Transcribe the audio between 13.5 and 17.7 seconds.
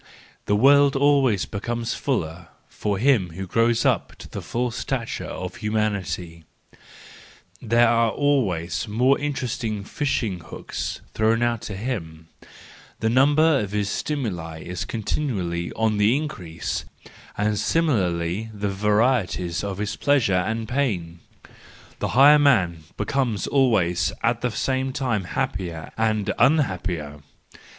of his stimuli is continually on the increase, and